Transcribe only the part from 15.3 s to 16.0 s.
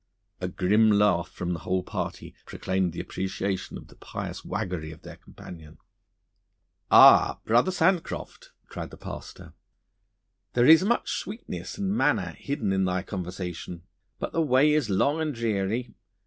dreary.